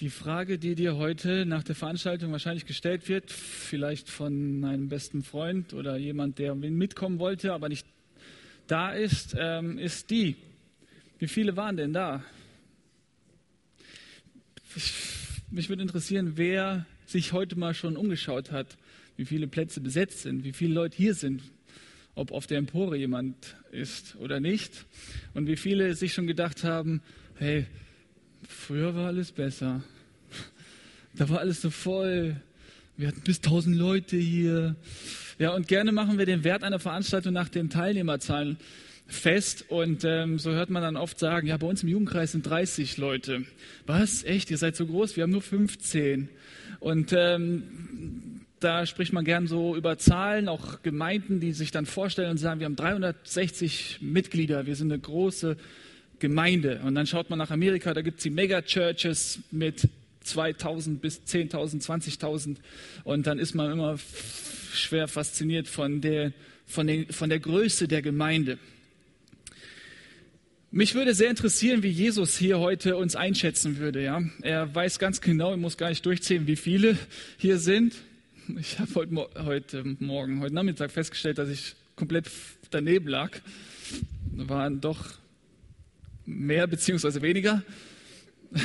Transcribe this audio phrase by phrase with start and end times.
[0.00, 5.22] Die Frage, die dir heute nach der Veranstaltung wahrscheinlich gestellt wird, vielleicht von einem besten
[5.22, 7.86] Freund oder jemand, der mitkommen wollte, aber nicht
[8.66, 10.36] da ist, ähm, ist die.
[11.18, 12.24] Wie viele waren denn da?
[14.74, 14.94] Ich,
[15.50, 18.78] mich würde interessieren, wer sich heute mal schon umgeschaut hat,
[19.18, 21.42] wie viele Plätze besetzt sind, wie viele Leute hier sind,
[22.14, 24.86] ob auf der Empore jemand ist oder nicht
[25.34, 27.02] und wie viele sich schon gedacht haben,
[27.34, 27.66] hey,
[28.50, 29.82] früher war alles besser.
[31.14, 32.36] Da war alles so voll.
[32.96, 34.76] Wir hatten bis 1000 Leute hier.
[35.38, 38.58] Ja, und gerne machen wir den Wert einer Veranstaltung nach den Teilnehmerzahlen
[39.06, 39.64] fest.
[39.68, 42.96] Und ähm, so hört man dann oft sagen, ja, bei uns im Jugendkreis sind 30
[42.96, 43.44] Leute.
[43.86, 44.22] Was?
[44.24, 44.50] Echt?
[44.50, 45.16] Ihr seid so groß?
[45.16, 46.28] Wir haben nur 15.
[46.78, 52.30] Und ähm, da spricht man gern so über Zahlen, auch Gemeinden, die sich dann vorstellen
[52.30, 55.56] und sagen, wir haben 360 Mitglieder, wir sind eine große
[56.20, 56.80] Gemeinde.
[56.84, 59.88] Und dann schaut man nach Amerika, da gibt es die Mega-Churches mit
[60.22, 62.56] 2000 bis 10.000, 20.000.
[63.04, 63.98] Und dann ist man immer
[64.72, 66.32] schwer fasziniert von der,
[66.66, 68.58] von, den, von der Größe der Gemeinde.
[70.72, 74.04] Mich würde sehr interessieren, wie Jesus hier heute uns einschätzen würde.
[74.04, 74.22] Ja?
[74.42, 76.96] Er weiß ganz genau, ich muss gar nicht durchzählen, wie viele
[77.38, 77.94] hier sind.
[78.58, 82.30] Ich habe heute, heute Morgen, heute Nachmittag festgestellt, dass ich komplett
[82.70, 83.32] daneben lag.
[84.32, 85.19] Waren doch
[86.30, 87.62] mehr beziehungsweise weniger.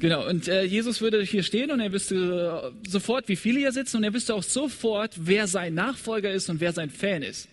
[0.00, 3.98] Genau, und äh, Jesus würde hier stehen und er wüsste sofort, wie viele hier sitzen
[3.98, 7.48] und er wüsste auch sofort, wer sein Nachfolger ist und wer sein Fan ist.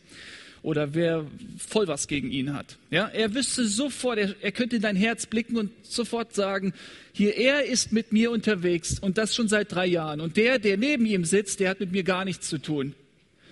[0.64, 1.26] Oder wer
[1.58, 2.78] voll was gegen ihn hat.
[2.90, 6.74] Ja, er wüsste sofort, er, er könnte in dein Herz blicken und sofort sagen,
[7.14, 10.20] hier, er ist mit mir unterwegs und das schon seit drei Jahren.
[10.20, 12.96] Und der, der neben ihm sitzt, der hat mit mir gar nichts zu tun.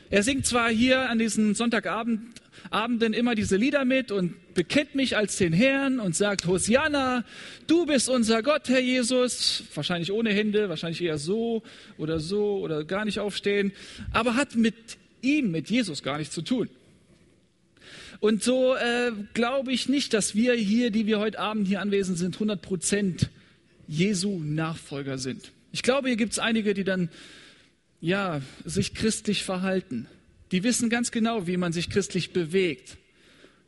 [0.09, 2.19] Er singt zwar hier an diesen Sonntagabend
[2.69, 7.23] Abenden immer diese Lieder mit und bekennt mich als den Herrn und sagt, Hosianna,
[7.67, 9.63] du bist unser Gott, Herr Jesus.
[9.73, 11.63] Wahrscheinlich ohne Hände, wahrscheinlich eher so
[11.97, 13.71] oder so oder gar nicht aufstehen,
[14.11, 14.75] aber hat mit
[15.21, 16.69] ihm, mit Jesus gar nichts zu tun.
[18.19, 22.17] Und so äh, glaube ich nicht, dass wir hier, die wir heute Abend hier anwesend
[22.17, 23.29] sind, 100 Prozent
[23.87, 25.51] Jesu Nachfolger sind.
[25.71, 27.09] Ich glaube, hier gibt es einige, die dann
[28.01, 30.07] ja sich christlich verhalten
[30.51, 32.97] die wissen ganz genau, wie man sich christlich bewegt.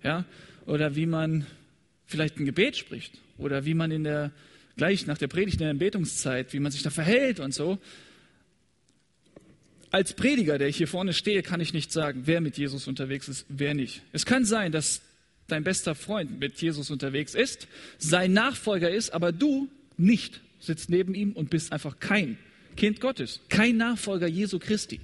[0.03, 0.25] Ja?
[0.65, 1.45] Oder wie man
[2.05, 3.19] vielleicht ein Gebet spricht.
[3.37, 4.31] Oder wie man in der,
[4.77, 7.79] gleich nach der Predigt in der Betungszeit, wie man sich da verhält und so.
[9.91, 13.27] Als Prediger, der ich hier vorne stehe, kann ich nicht sagen, wer mit Jesus unterwegs
[13.27, 14.01] ist, wer nicht.
[14.13, 15.01] Es kann sein, dass
[15.47, 21.13] dein bester Freund mit Jesus unterwegs ist, sein Nachfolger ist, aber du nicht sitzt neben
[21.13, 22.37] ihm und bist einfach kein
[22.77, 25.01] Kind Gottes, kein Nachfolger Jesu Christi.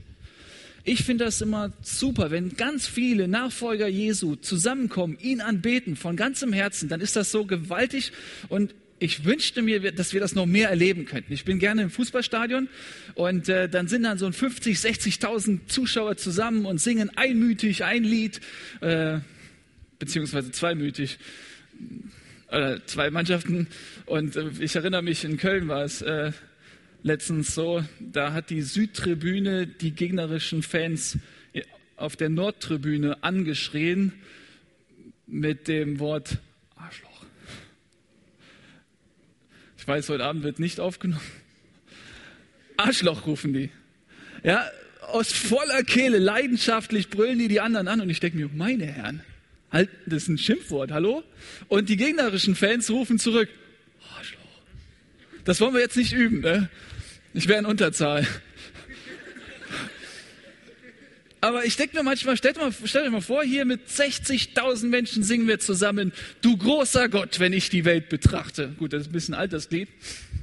[0.89, 6.53] Ich finde das immer super, wenn ganz viele Nachfolger Jesu zusammenkommen, ihn anbeten von ganzem
[6.53, 8.13] Herzen, dann ist das so gewaltig
[8.47, 11.33] und ich wünschte mir, dass wir das noch mehr erleben könnten.
[11.33, 12.69] Ich bin gerne im Fußballstadion
[13.15, 18.05] und äh, dann sind dann so ein 50, 60.000 Zuschauer zusammen und singen einmütig ein
[18.05, 18.39] Lied,
[18.79, 19.19] äh,
[19.99, 21.19] beziehungsweise zweimütig,
[22.49, 23.67] äh, zwei Mannschaften.
[24.05, 26.31] Und äh, ich erinnere mich, in Köln war es, äh,
[27.07, 31.18] letztens so, da hat die Südtribüne die gegnerischen Fans
[31.95, 34.13] auf der Nordtribüne angeschrien
[35.25, 36.38] mit dem Wort
[36.75, 37.25] Arschloch.
[39.78, 41.22] Ich weiß, heute Abend wird nicht aufgenommen.
[42.75, 43.72] Arschloch rufen die.
[44.44, 44.69] Ja,
[45.01, 49.23] aus voller Kehle, leidenschaftlich brüllen die die anderen an und ich denke mir, meine Herren,
[49.72, 51.23] halt, das ist ein Schimpfwort, hallo?
[51.69, 53.50] Und die gegnerischen Fans rufen zurück,
[54.17, 54.41] Arschloch.
[55.46, 56.69] Das wollen wir jetzt nicht üben, ne?
[57.37, 58.25] Ich wäre in Unterzahl.
[61.39, 65.21] Aber ich denke mir manchmal, stellt, mal, stellt euch mal vor, hier mit 60.000 Menschen
[65.21, 68.69] singen wir zusammen, du großer Gott, wenn ich die Welt betrachte.
[68.79, 69.87] Gut, das ist ein bisschen alt, das Lied.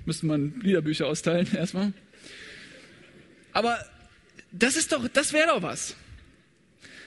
[0.06, 1.92] Müsste man Liederbücher austeilen erstmal.
[3.52, 3.76] Aber
[4.52, 5.96] das ist doch, das wäre doch was.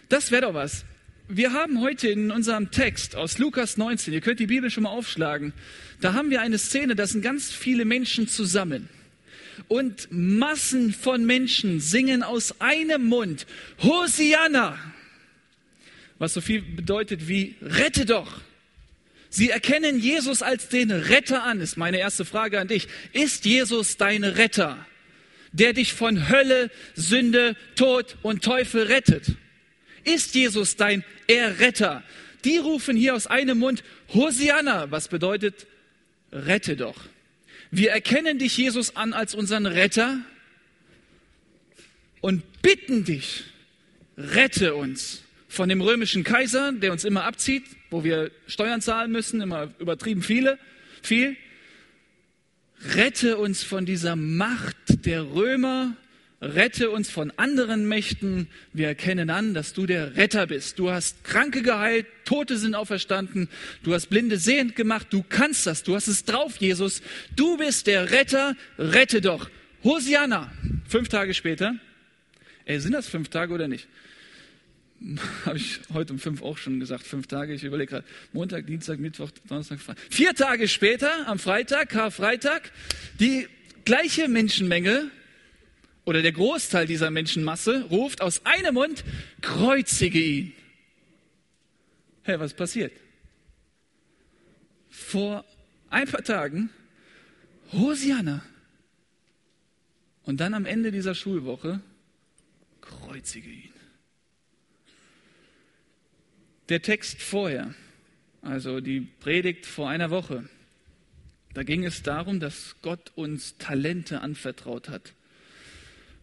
[0.09, 0.83] Das wäre doch was.
[1.29, 4.89] Wir haben heute in unserem Text aus Lukas 19, ihr könnt die Bibel schon mal
[4.89, 5.53] aufschlagen,
[6.01, 8.89] da haben wir eine Szene, da sind ganz viele Menschen zusammen
[9.67, 13.45] und Massen von Menschen singen aus einem Mund
[13.81, 14.77] Hosianna,
[16.19, 18.41] was so viel bedeutet wie rette doch.
[19.29, 22.87] Sie erkennen Jesus als den Retter an, ist meine erste Frage an dich.
[23.13, 24.85] Ist Jesus dein Retter,
[25.51, 29.35] der dich von Hölle, Sünde, Tod und Teufel rettet?
[30.03, 32.03] Ist Jesus dein Erretter?
[32.45, 33.83] Die rufen hier aus einem Mund
[34.13, 35.67] Hosianna, was bedeutet
[36.31, 36.97] rette doch.
[37.71, 40.19] Wir erkennen dich, Jesus, an als unseren Retter
[42.21, 43.43] und bitten dich,
[44.17, 49.41] rette uns von dem römischen Kaiser, der uns immer abzieht, wo wir Steuern zahlen müssen,
[49.41, 50.59] immer übertrieben viele,
[51.01, 51.35] viel.
[52.95, 55.95] rette uns von dieser Macht der Römer,
[56.41, 58.47] rette uns von anderen Mächten.
[58.73, 60.79] Wir erkennen an, dass du der Retter bist.
[60.79, 63.49] Du hast Kranke geheilt, Tote sind auferstanden,
[63.83, 67.01] du hast Blinde sehend gemacht, du kannst das, du hast es drauf, Jesus.
[67.35, 69.49] Du bist der Retter, rette doch.
[69.83, 70.51] Hosianna.
[70.87, 71.75] Fünf Tage später,
[72.65, 73.87] ey, sind das fünf Tage oder nicht?
[75.45, 77.53] Habe ich heute um fünf auch schon gesagt, fünf Tage.
[77.53, 80.03] Ich überlege gerade, Montag, Dienstag, Mittwoch, Donnerstag, Freitag.
[80.09, 82.71] Vier Tage später, am Freitag, Karfreitag,
[83.19, 83.47] die
[83.85, 85.11] gleiche Menschenmenge
[86.07, 89.03] oder der Großteil dieser Menschenmasse ruft aus einem Mund,
[89.41, 90.53] kreuzige ihn.
[92.23, 92.93] Hey, was passiert?
[94.89, 95.43] Vor
[95.89, 96.69] ein paar Tagen,
[97.73, 98.41] Hosianna.
[100.23, 101.81] Und dann am Ende dieser Schulwoche,
[102.79, 103.73] kreuzige ihn.
[106.69, 107.75] Der Text vorher,
[108.41, 110.47] also die Predigt vor einer Woche,
[111.53, 115.13] da ging es darum, dass Gott uns Talente anvertraut hat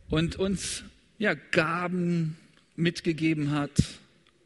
[0.09, 0.85] und uns
[1.19, 2.37] ja, Gaben
[2.77, 3.71] mitgegeben hat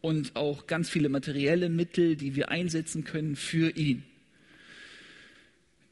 [0.01, 4.05] und auch ganz viele materielle Mittel, die wir einsetzen können für ihn.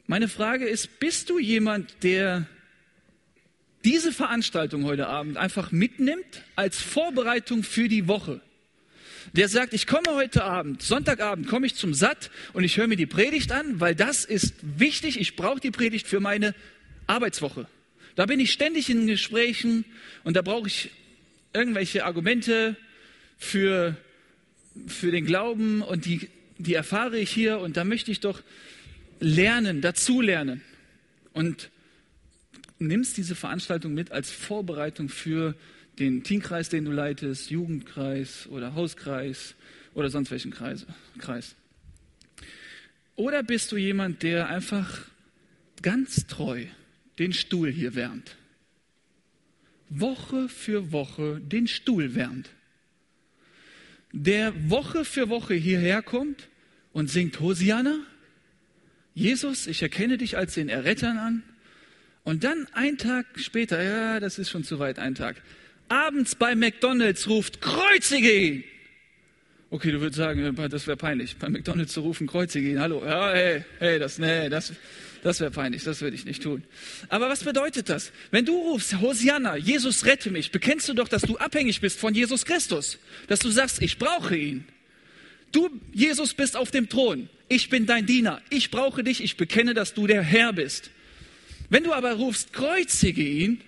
[0.06, 2.46] Meine Frage ist, bist du jemand, der
[3.84, 8.40] diese Veranstaltung heute Abend einfach mitnimmt als Vorbereitung für die Woche?
[9.32, 12.96] der sagt, ich komme heute Abend, Sonntagabend komme ich zum Satt und ich höre mir
[12.96, 15.20] die Predigt an, weil das ist wichtig.
[15.20, 16.54] Ich brauche die Predigt für meine
[17.06, 17.66] Arbeitswoche.
[18.16, 19.84] Da bin ich ständig in Gesprächen
[20.24, 20.90] und da brauche ich
[21.52, 22.76] irgendwelche Argumente
[23.36, 23.94] für,
[24.86, 28.42] für den Glauben und die, die erfahre ich hier und da möchte ich doch
[29.20, 30.62] lernen, dazulernen.
[31.34, 31.70] Und
[32.78, 35.54] nimmst diese Veranstaltung mit als Vorbereitung für
[35.98, 39.54] den Teamkreis, den du leitest, Jugendkreis oder Hauskreis
[39.92, 40.86] oder sonst welchen Kreise,
[41.18, 41.54] Kreis.
[43.14, 45.02] Oder bist du jemand, der einfach
[45.82, 46.64] ganz treu
[47.18, 48.36] den Stuhl hier wärmt?
[49.88, 52.50] Woche für Woche den Stuhl wärmt.
[54.12, 56.48] Der Woche für Woche hierher kommt
[56.92, 57.98] und singt Hosianna.
[59.14, 61.42] Jesus, ich erkenne dich als den Errettern an.
[62.24, 65.36] Und dann ein Tag später, ja, das ist schon zu weit, ein Tag,
[65.88, 68.64] abends bei McDonalds ruft, kreuzige ihn.
[69.70, 72.80] Okay, du würdest sagen, äh, das wäre peinlich, bei McDonalds zu rufen, kreuzige ihn.
[72.80, 74.72] Hallo, ja, hey, hey, das, nee, das,
[75.22, 76.64] das wäre peinlich, das würde ich nicht tun.
[77.08, 78.12] Aber was bedeutet das?
[78.30, 82.14] Wenn du rufst, Hosianna, Jesus rette mich, bekennst du doch, dass du abhängig bist von
[82.14, 82.98] Jesus Christus.
[83.28, 84.64] Dass du sagst, ich brauche ihn.
[85.52, 87.28] Du, Jesus, bist auf dem Thron.
[87.48, 88.42] Ich bin dein Diener.
[88.50, 89.22] Ich brauche dich.
[89.22, 90.90] Ich bekenne, dass du der Herr bist.
[91.70, 93.60] Wenn du aber rufst, kreuzige ihn,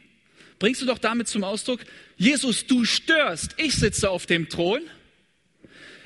[0.59, 1.81] bringst du doch damit zum Ausdruck,
[2.17, 3.55] Jesus, du störst.
[3.56, 4.81] Ich sitze auf dem Thron.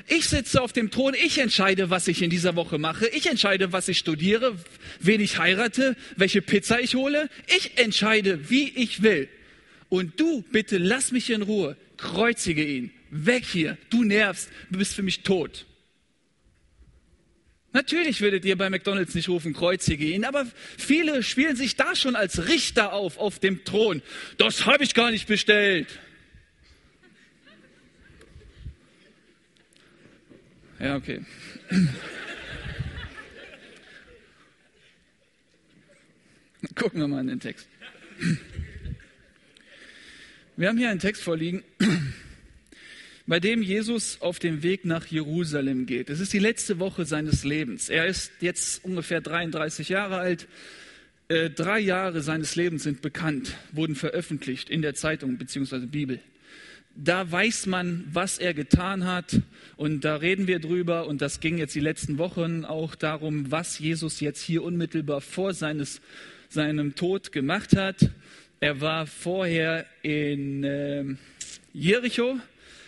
[0.07, 1.15] Ich sitze auf dem Thron.
[1.15, 3.07] Ich entscheide, was ich in dieser Woche mache.
[3.09, 4.57] Ich entscheide, was ich studiere,
[5.01, 7.29] wen ich heirate, welche Pizza ich hole.
[7.57, 9.29] Ich entscheide, wie ich will.
[9.89, 11.77] Und du, bitte, lass mich in Ruhe.
[11.97, 12.91] Kreuzige ihn.
[13.11, 13.79] Weg hier.
[13.91, 14.49] Du nervst.
[14.71, 15.67] Du bist für mich tot.
[17.75, 20.47] Natürlich würdet ihr bei McDonald's nicht rufen, kreuzige ihn, aber
[20.77, 24.03] viele spielen sich da schon als Richter auf, auf dem Thron.
[24.37, 25.89] Das habe ich gar nicht bestellt.
[30.83, 31.21] Ja, okay.
[36.75, 37.69] Gucken wir mal in den Text.
[40.57, 41.63] Wir haben hier einen Text vorliegen,
[43.29, 46.11] bei dem Jesus auf dem Weg nach Jerusalem geht.
[46.11, 47.89] Es ist die letzte Woche seines Lebens.
[47.89, 50.49] Er ist jetzt ungefähr 33 Jahre alt.
[51.29, 55.87] Äh, drei Jahre seines Lebens sind bekannt, wurden veröffentlicht in der Zeitung bzw.
[55.87, 56.19] Bibel.
[56.95, 59.41] Da weiß man, was er getan hat
[59.77, 63.79] und da reden wir drüber und das ging jetzt die letzten Wochen auch darum, was
[63.79, 66.03] Jesus jetzt hier unmittelbar vor seines,
[66.51, 68.11] seinem Tod gemacht hat.
[68.61, 71.05] Er war vorher in äh,
[71.73, 72.39] Jericho,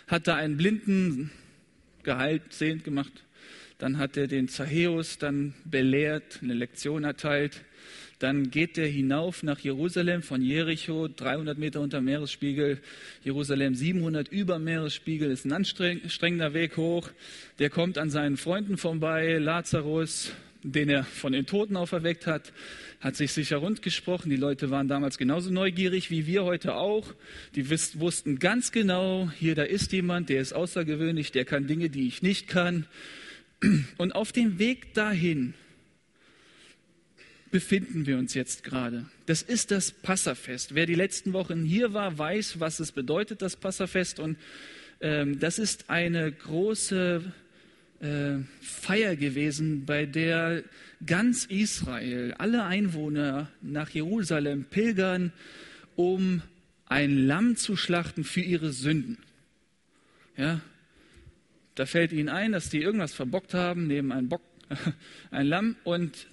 [0.07, 1.31] hat da einen Blinden
[2.03, 3.25] geheilt, sehend gemacht.
[3.79, 7.65] Dann hat er den Zachäus dann belehrt, eine Lektion erteilt.
[8.19, 12.81] Dann geht er hinauf nach Jerusalem von Jericho, 300 Meter unter Meeresspiegel,
[13.23, 17.11] Jerusalem 700 über Meeresspiegel, ist ein anstrengender Weg hoch.
[17.59, 22.53] Der kommt an seinen Freunden vorbei, Lazarus, den er von den Toten auferweckt hat,
[23.01, 24.31] hat sich sicher rund gesprochen.
[24.31, 27.15] Die Leute waren damals genauso neugierig wie wir heute auch.
[27.55, 32.07] Die wussten ganz genau, hier, da ist jemand, der ist außergewöhnlich, der kann Dinge, die
[32.07, 32.87] ich nicht kann.
[33.99, 35.55] Und auf dem Weg dahin
[37.55, 39.07] befinden wir uns jetzt gerade.
[39.27, 40.75] Das ist das Passafest.
[40.75, 44.19] Wer die letzten Wochen hier war, weiß, was es bedeutet, das Passafest.
[44.19, 44.39] Und
[45.01, 47.23] ähm, das ist eine große
[48.01, 50.65] äh, Feier gewesen, bei der
[51.07, 55.33] ganz Israel, alle Einwohner nach Jerusalem pilgern,
[55.95, 56.43] um
[56.87, 59.19] ein Lamm zu schlachten für ihre Sünden.
[60.37, 60.61] Ja,
[61.77, 64.43] da fällt ihnen ein, dass die irgendwas verbockt haben, nehmen ein Bock,
[65.31, 66.27] ein Lamm und,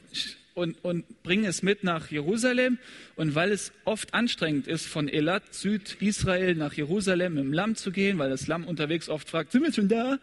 [0.54, 2.78] und, und bringen es mit nach Jerusalem.
[3.16, 8.18] Und weil es oft anstrengend ist, von Elat, Südisrael, nach Jerusalem im Lamm zu gehen,
[8.18, 10.20] weil das Lamm unterwegs oft fragt, sind wir schon da?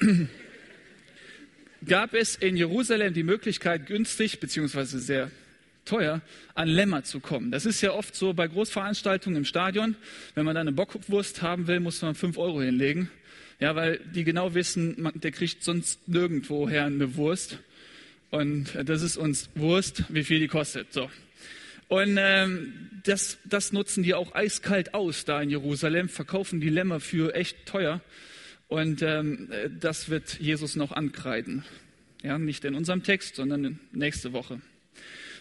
[1.86, 5.30] gab es in Jerusalem die Möglichkeit, günstig beziehungsweise sehr
[5.84, 6.20] teuer
[6.54, 7.50] an Lämmer zu kommen.
[7.50, 9.96] Das ist ja oft so bei Großveranstaltungen im Stadion.
[10.34, 13.10] Wenn man da eine Bockwurst haben will, muss man fünf Euro hinlegen.
[13.58, 17.58] Ja, weil die genau wissen, man, der kriegt sonst nirgendwoher eine Wurst.
[18.32, 20.90] Und das ist uns Wurst, wie viel die kostet.
[20.90, 21.10] So.
[21.88, 26.98] Und ähm, das, das nutzen die auch eiskalt aus da in Jerusalem, verkaufen die Lämmer
[26.98, 28.00] für echt teuer.
[28.68, 31.62] Und ähm, das wird Jesus noch ankreiden.
[32.22, 34.62] Ja, nicht in unserem Text, sondern nächste Woche.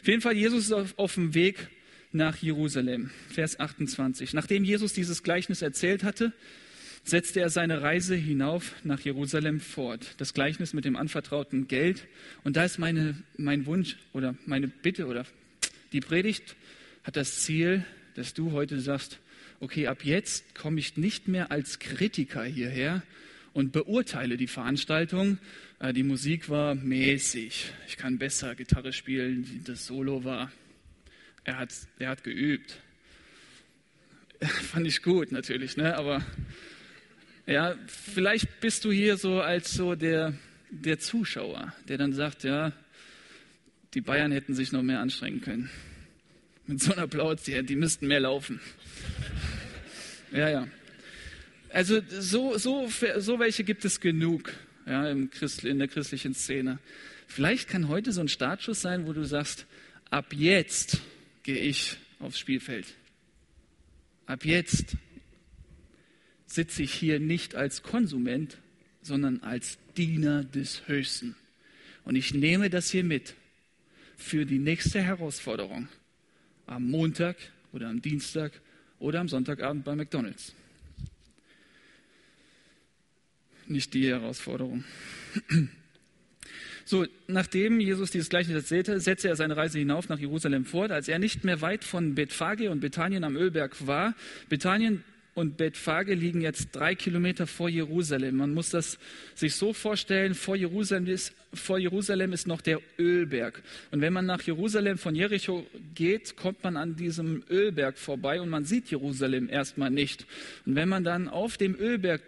[0.01, 1.69] Auf jeden Fall, Jesus ist auf, auf dem Weg
[2.11, 3.09] nach Jerusalem.
[3.29, 4.33] Vers 28.
[4.33, 6.33] Nachdem Jesus dieses Gleichnis erzählt hatte,
[7.03, 10.15] setzte er seine Reise hinauf nach Jerusalem fort.
[10.17, 12.07] Das Gleichnis mit dem anvertrauten Geld.
[12.43, 15.25] Und da ist meine, mein Wunsch oder meine Bitte oder
[15.93, 16.55] die Predigt
[17.03, 17.83] hat das Ziel,
[18.15, 19.19] dass du heute sagst,
[19.59, 23.03] okay, ab jetzt komme ich nicht mehr als Kritiker hierher
[23.53, 25.37] und beurteile die Veranstaltung.
[25.79, 27.71] Äh, die Musik war mäßig.
[27.87, 29.63] Ich kann besser Gitarre spielen.
[29.65, 30.51] Das Solo war,
[31.43, 32.79] er hat, er hat geübt.
[34.41, 35.97] Fand ich gut natürlich, ne?
[35.97, 36.25] aber
[37.51, 40.33] ja, vielleicht bist du hier so als so der,
[40.69, 42.71] der Zuschauer, der dann sagt, ja,
[43.93, 45.69] die Bayern hätten sich noch mehr anstrengen können.
[46.67, 48.59] Mit so einer Applaus, die, die müssten mehr laufen.
[50.31, 50.67] Ja, ja.
[51.69, 54.53] Also so, so, so welche gibt es genug
[54.85, 56.79] ja, im Christ, in der christlichen Szene.
[57.27, 59.65] Vielleicht kann heute so ein Startschuss sein, wo du sagst,
[60.09, 61.01] ab jetzt
[61.43, 62.85] gehe ich aufs Spielfeld.
[64.25, 64.97] Ab jetzt
[66.51, 68.57] sitze ich hier nicht als Konsument,
[69.01, 71.35] sondern als Diener des Höchsten.
[72.03, 73.35] Und ich nehme das hier mit
[74.17, 75.87] für die nächste Herausforderung
[76.67, 77.37] am Montag
[77.71, 78.51] oder am Dienstag
[78.99, 80.53] oder am Sonntagabend bei McDonald's.
[83.67, 84.83] Nicht die Herausforderung.
[86.83, 90.91] So, nachdem Jesus dieses Gleichnis erzählte, setzte er seine Reise hinauf nach Jerusalem fort.
[90.91, 94.13] Als er nicht mehr weit von Bethphage und Bethanien am Ölberg war,
[94.49, 98.37] Bethanien und Bethphage liegen jetzt drei Kilometer vor Jerusalem.
[98.37, 98.99] Man muss das
[99.33, 103.63] sich so vorstellen, vor Jerusalem, ist, vor Jerusalem ist noch der Ölberg.
[103.91, 108.49] Und wenn man nach Jerusalem von Jericho geht, kommt man an diesem Ölberg vorbei und
[108.49, 110.25] man sieht Jerusalem erstmal nicht.
[110.65, 112.21] Und wenn man dann auf dem Ölberg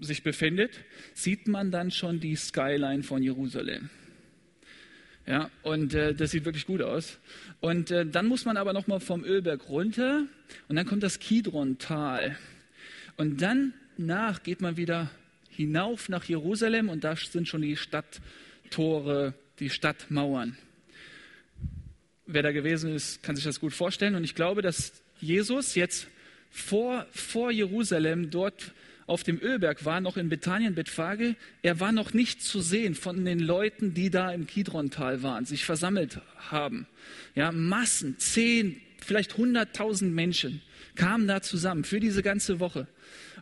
[0.00, 0.80] sich befindet,
[1.14, 3.88] sieht man dann schon die Skyline von Jerusalem.
[5.30, 7.20] Ja, und äh, das sieht wirklich gut aus.
[7.60, 10.24] Und äh, dann muss man aber nochmal vom Ölberg runter
[10.66, 12.36] und dann kommt das Kidron-Tal.
[13.16, 15.08] Und dann nach geht man wieder
[15.48, 20.58] hinauf nach Jerusalem und da sind schon die Stadttore, die Stadtmauern.
[22.26, 24.16] Wer da gewesen ist, kann sich das gut vorstellen.
[24.16, 26.08] Und ich glaube, dass Jesus jetzt
[26.50, 28.72] vor, vor Jerusalem dort
[29.10, 33.24] auf dem Ölberg war, noch in Bethanien, Bethphage, er war noch nicht zu sehen von
[33.24, 36.86] den Leuten, die da im Kidrontal waren, sich versammelt haben.
[37.34, 40.62] Ja, Massen, zehn, vielleicht hunderttausend Menschen
[40.94, 42.86] kamen da zusammen für diese ganze Woche.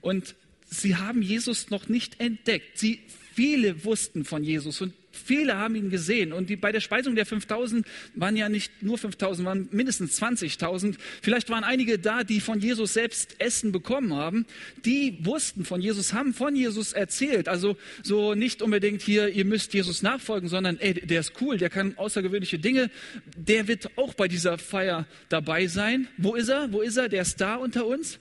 [0.01, 0.35] Und
[0.65, 2.79] sie haben Jesus noch nicht entdeckt.
[2.79, 3.01] Sie,
[3.35, 6.33] viele wussten von Jesus und Viele haben ihn gesehen.
[6.33, 10.97] Und die, bei der Speisung der 5000 waren ja nicht nur 5000, waren mindestens 20.000.
[11.23, 14.47] Vielleicht waren einige da, die von Jesus selbst Essen bekommen haben.
[14.85, 17.49] Die wussten von Jesus, haben von Jesus erzählt.
[17.49, 21.71] Also so nicht unbedingt hier, ihr müsst Jesus nachfolgen, sondern ey, der ist cool, der
[21.71, 22.91] kann außergewöhnliche Dinge.
[23.37, 26.09] Der wird auch bei dieser Feier dabei sein.
[26.17, 26.73] Wo ist er?
[26.73, 27.09] Wo ist er?
[27.09, 28.19] Der ist da unter uns.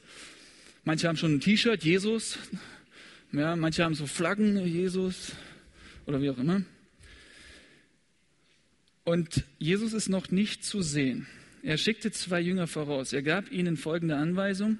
[0.84, 2.38] Manche haben schon ein T-Shirt, Jesus.
[3.34, 5.34] Ja, manche haben so Flaggen, Jesus
[6.06, 6.62] oder wie auch immer.
[9.08, 11.28] Und Jesus ist noch nicht zu sehen.
[11.64, 13.14] Er schickte zwei Jünger voraus.
[13.14, 14.80] Er gab ihnen folgende Anweisung.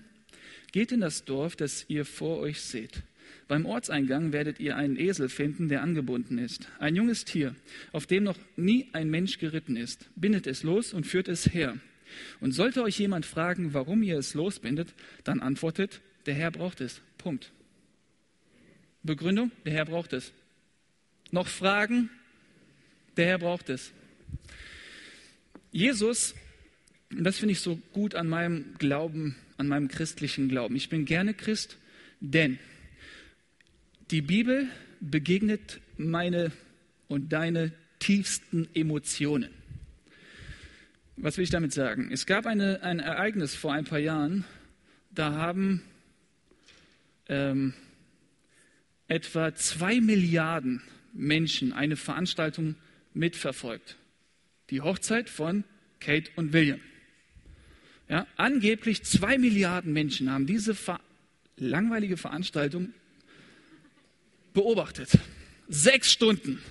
[0.74, 3.04] Geht in das Dorf, das ihr vor euch seht.
[3.48, 6.68] Beim Ortseingang werdet ihr einen Esel finden, der angebunden ist.
[6.78, 7.56] Ein junges Tier,
[7.94, 10.10] auf dem noch nie ein Mensch geritten ist.
[10.18, 11.78] Bindet es los und führt es her.
[12.42, 14.94] Und sollte euch jemand fragen, warum ihr es losbindet,
[15.24, 17.00] dann antwortet, der Herr braucht es.
[17.18, 17.54] Punkt.
[19.04, 20.34] Begründung, der Herr braucht es.
[21.32, 22.10] Noch Fragen?
[23.16, 23.94] Der Herr braucht es.
[25.78, 26.34] Jesus,
[27.12, 30.76] das finde ich so gut an meinem Glauben, an meinem christlichen Glauben.
[30.76, 31.78] Ich bin gerne Christ,
[32.20, 32.58] denn
[34.10, 34.70] die Bibel
[35.02, 36.52] begegnet meine
[37.08, 39.52] und deine tiefsten Emotionen.
[41.16, 42.10] Was will ich damit sagen?
[42.12, 44.46] Es gab eine, ein Ereignis vor ein paar Jahren,
[45.12, 45.84] da haben
[47.30, 47.76] ähm,
[49.08, 50.82] etwa zwei Milliarden
[51.14, 52.74] Menschen eine Veranstaltung
[53.14, 53.96] mitverfolgt.
[54.70, 55.64] Die Hochzeit von
[56.00, 56.80] Kate und William.
[58.10, 61.00] Ja, angeblich zwei Milliarden Menschen haben diese ver
[61.58, 62.94] langweilige Veranstaltung
[64.54, 65.10] beobachtet.
[65.68, 66.62] Sechs Stunden.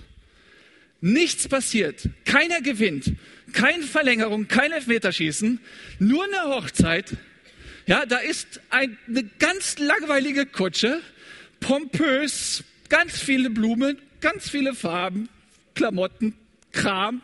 [1.01, 2.09] Nichts passiert.
[2.25, 3.13] Keiner gewinnt.
[3.53, 5.59] Keine Verlängerung, kein Elfmeterschießen.
[5.99, 7.15] Nur eine Hochzeit.
[7.85, 11.01] Ja, da ist ein, eine ganz langweilige Kutsche.
[11.59, 12.63] Pompös.
[12.89, 15.27] Ganz viele Blumen, ganz viele Farben,
[15.75, 16.33] Klamotten,
[16.71, 17.21] Kram.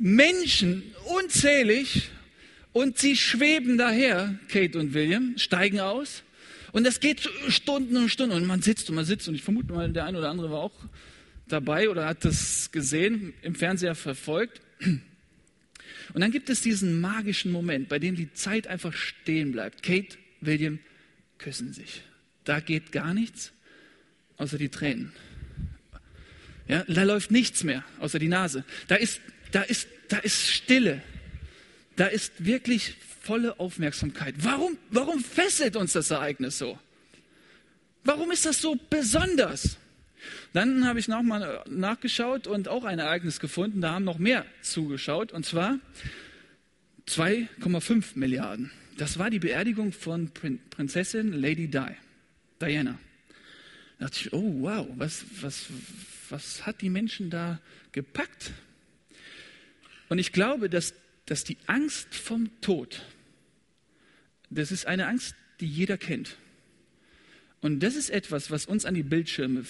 [0.00, 2.10] Menschen, unzählig.
[2.72, 6.22] Und sie schweben daher, Kate und William, steigen aus
[6.72, 9.72] und das geht Stunden und Stunden und man sitzt und man sitzt und ich vermute
[9.72, 10.74] mal, der eine oder andere war auch
[11.48, 14.60] dabei oder hat das gesehen, im Fernseher verfolgt.
[16.12, 19.82] Und dann gibt es diesen magischen Moment, bei dem die Zeit einfach stehen bleibt.
[19.82, 20.78] Kate, William
[21.38, 22.02] küssen sich.
[22.44, 23.52] Da geht gar nichts,
[24.36, 25.12] außer die Tränen.
[26.68, 28.64] Ja, da läuft nichts mehr, außer die Nase.
[28.86, 29.20] Da ist,
[29.52, 31.02] da ist, da ist Stille.
[31.96, 34.34] Da ist wirklich volle Aufmerksamkeit.
[34.38, 36.78] Warum, warum fesselt uns das Ereignis so?
[38.04, 39.76] Warum ist das so besonders?
[40.52, 43.80] Dann habe ich nochmal nachgeschaut und auch ein Ereignis gefunden.
[43.80, 45.78] Da haben noch mehr zugeschaut und zwar
[47.08, 48.70] 2,5 Milliarden.
[48.96, 51.96] Das war die Beerdigung von Prinzessin Lady Di,
[52.60, 52.98] Diana.
[53.98, 55.66] Da dachte ich, oh wow, was, was,
[56.28, 57.60] was hat die Menschen da
[57.92, 58.52] gepackt?
[60.10, 60.92] Und ich glaube, dass
[61.30, 63.02] dass die Angst vom Tod,
[64.50, 66.36] das ist eine Angst, die jeder kennt.
[67.60, 69.64] Und das ist etwas, was uns an die Bildschirme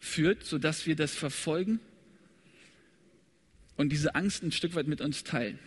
[0.00, 1.78] führt, sodass wir das verfolgen
[3.76, 5.60] und diese Angst ein Stück weit mit uns teilen.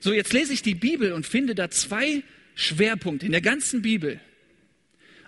[0.00, 2.22] So, jetzt lese ich die Bibel und finde da zwei
[2.54, 4.20] Schwerpunkte in der ganzen Bibel.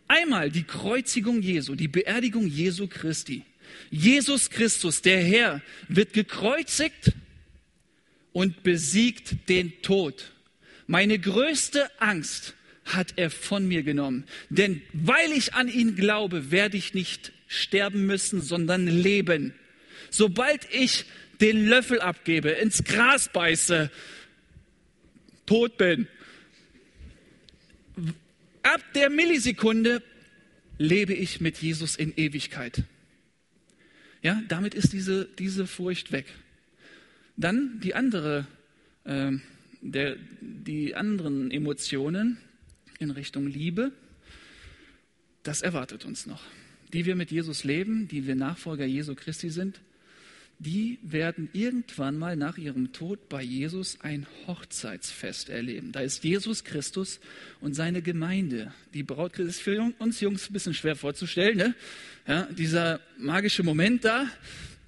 [0.06, 3.44] Einmal die Kreuzigung Jesu, die Beerdigung Jesu Christi.
[3.90, 7.12] Jesus Christus, der Herr, wird gekreuzigt
[8.38, 10.30] und besiegt den Tod.
[10.86, 14.26] Meine größte Angst hat er von mir genommen.
[14.48, 19.54] Denn weil ich an ihn glaube, werde ich nicht sterben müssen, sondern leben.
[20.10, 21.06] Sobald ich
[21.40, 23.90] den Löffel abgebe, ins Gras beiße,
[25.44, 26.06] tot bin,
[28.62, 30.00] ab der Millisekunde
[30.78, 32.84] lebe ich mit Jesus in Ewigkeit.
[34.22, 36.26] Ja, damit ist diese, diese Furcht weg.
[37.38, 38.46] Dann die andere,
[39.04, 39.32] äh,
[39.80, 42.38] der, die anderen Emotionen
[42.98, 43.92] in Richtung Liebe,
[45.44, 46.42] das erwartet uns noch.
[46.92, 49.80] Die wir mit Jesus leben, die wir Nachfolger Jesu Christi sind,
[50.58, 55.92] die werden irgendwann mal nach ihrem Tod bei Jesus ein Hochzeitsfest erleben.
[55.92, 57.20] Da ist Jesus Christus
[57.60, 58.72] und seine Gemeinde.
[58.92, 61.56] Die Braut ist für uns Jungs ein bisschen schwer vorzustellen.
[61.56, 61.74] Ne?
[62.26, 64.26] Ja, dieser magische Moment da,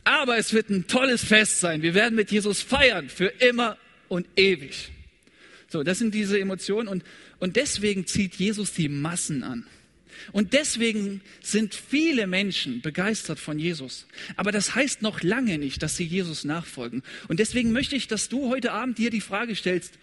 [0.05, 1.83] aber es wird ein tolles Fest sein.
[1.83, 3.77] Wir werden mit Jesus feiern für immer
[4.09, 4.91] und ewig.
[5.69, 7.05] So, das sind diese Emotionen und,
[7.39, 9.67] und deswegen zieht Jesus die Massen an.
[10.33, 14.07] Und deswegen sind viele Menschen begeistert von Jesus.
[14.37, 17.03] Aber das heißt noch lange nicht, dass sie Jesus nachfolgen.
[17.29, 19.95] Und deswegen möchte ich, dass du heute Abend dir die Frage stellst,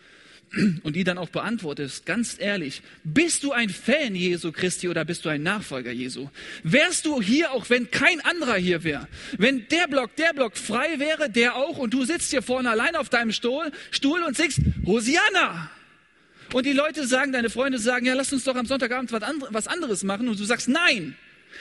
[0.83, 5.25] und die dann auch beantwortest, ganz ehrlich, bist du ein Fan Jesu Christi oder bist
[5.25, 6.29] du ein Nachfolger Jesu?
[6.63, 9.07] Wärst du hier, auch wenn kein anderer hier wäre?
[9.37, 12.95] Wenn der Block, der Block frei wäre, der auch, und du sitzt hier vorne allein
[12.95, 15.69] auf deinem Stuhl, Stuhl und singst Hosianna.
[16.53, 20.03] Und die Leute sagen, deine Freunde sagen, ja, lass uns doch am Sonntagabend was anderes
[20.03, 20.29] machen.
[20.29, 21.15] Und du sagst, nein,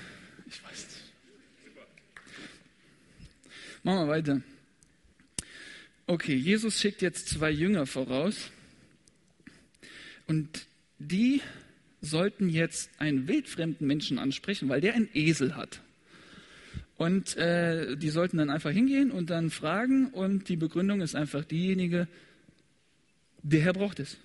[0.49, 1.03] Ich weiß nicht.
[3.85, 4.41] Machen wir weiter.
[6.09, 8.51] Okay, Jesus schickt jetzt zwei Jünger voraus.
[10.27, 10.67] Und
[10.99, 11.41] die
[12.01, 15.81] sollten jetzt einen wildfremden Menschen ansprechen, weil der einen Esel hat.
[16.97, 21.45] Und äh, die sollten dann einfach hingehen und dann fragen und die Begründung ist einfach
[21.45, 22.09] diejenige,
[23.43, 24.17] der Herr braucht es.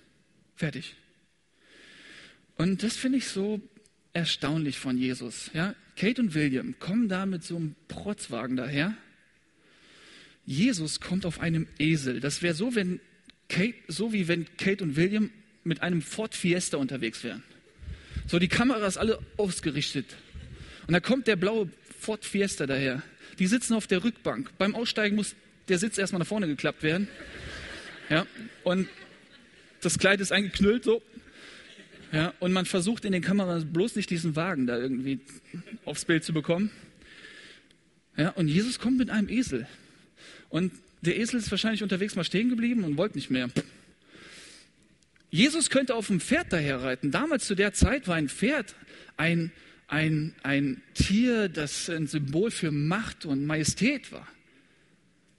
[0.56, 0.96] Fertig.
[2.56, 3.60] Und das finde ich so
[4.12, 5.50] erstaunlich von Jesus.
[5.52, 5.74] Ja?
[5.96, 8.96] Kate und William kommen da mit so einem Protzwagen daher.
[10.44, 12.20] Jesus kommt auf einem Esel.
[12.20, 13.00] Das wäre so, wenn
[13.48, 15.30] Kate, so wie wenn Kate und William
[15.64, 17.42] mit einem Ford Fiesta unterwegs wären.
[18.26, 20.06] So die Kameras alle ausgerichtet.
[20.86, 21.70] Und da kommt der blaue
[22.00, 23.02] Ford Fiesta daher.
[23.38, 24.50] Die sitzen auf der Rückbank.
[24.58, 25.34] Beim Aussteigen muss
[25.68, 27.08] der Sitz erstmal nach vorne geklappt werden.
[28.10, 28.26] Ja,
[28.64, 28.88] und
[29.80, 31.02] das Kleid ist eingeknüllt so.
[32.12, 35.20] Ja, und man versucht in den Kameras bloß nicht diesen Wagen da irgendwie
[35.84, 36.70] aufs Bild zu bekommen.
[38.16, 39.66] Ja, und Jesus kommt mit einem Esel.
[40.50, 43.48] Und der Esel ist wahrscheinlich unterwegs mal stehen geblieben und wollte nicht mehr.
[45.32, 47.10] Jesus könnte auf dem Pferd daherreiten.
[47.10, 48.76] Damals zu der Zeit war ein Pferd
[49.16, 49.50] ein,
[49.88, 54.28] ein, ein Tier, das ein Symbol für Macht und Majestät war.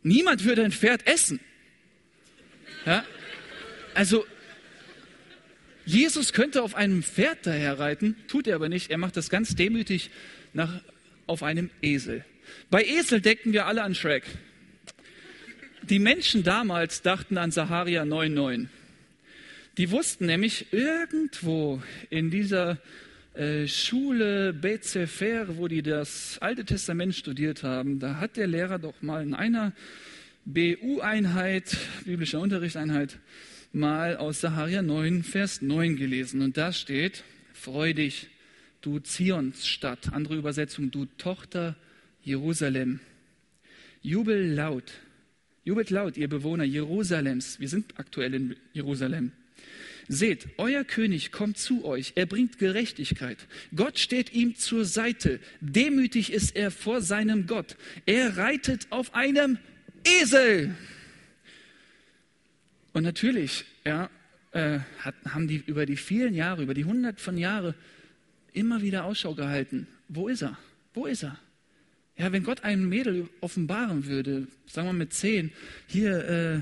[0.01, 1.39] Niemand würde ein Pferd essen.
[2.88, 3.06] Ja?
[3.93, 4.25] Also
[5.86, 8.89] Jesus könnte auf einem Pferd daherreiten, tut er aber nicht.
[8.89, 10.10] Er macht das ganz demütig
[10.53, 10.82] nach,
[11.27, 12.25] auf einem Esel.
[12.71, 14.23] Bei Esel denken wir alle an Shrek.
[15.84, 18.69] Die Menschen damals dachten an Saharia 9,9.
[19.77, 21.81] Die wussten nämlich irgendwo
[22.12, 22.77] in dieser
[23.33, 28.77] äh, Schule Beit Sefer, wo die das Alte Testament studiert haben, da hat der Lehrer
[28.77, 29.73] doch mal in einer
[30.45, 33.17] BU-Einheit, biblischer Unterrichtseinheit,
[33.71, 36.43] mal aus Saharia 9, Vers 9 gelesen.
[36.43, 38.27] Und da steht, freu dich,
[38.81, 41.75] du Zionsstadt, andere Übersetzung, du Tochter
[42.21, 42.99] Jerusalem.
[44.03, 44.91] Jubel laut,
[45.63, 47.59] jubelt laut, ihr Bewohner Jerusalems.
[47.59, 49.31] Wir sind aktuell in Jerusalem.
[50.08, 53.38] Seht, euer König kommt zu euch, er bringt Gerechtigkeit.
[53.76, 55.39] Gott steht ihm zur Seite.
[55.62, 57.78] Demütig ist er vor seinem Gott.
[58.06, 59.58] Er reitet auf einem
[60.06, 60.76] Esel.
[62.91, 64.10] Und natürlich ja,
[64.52, 67.73] äh, hat, haben die über die vielen Jahre, über die hundert von Jahren
[68.52, 69.88] immer wieder Ausschau gehalten.
[70.10, 70.58] Wo ist er?
[70.93, 71.39] Wo ist er?
[72.17, 75.52] Ja, wenn Gott einem Mädel offenbaren würde, sagen wir mit zehn,
[75.88, 76.62] hier, äh,